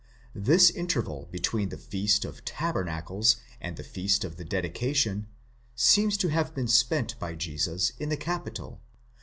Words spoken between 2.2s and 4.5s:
of Tabernacles and the Feast of the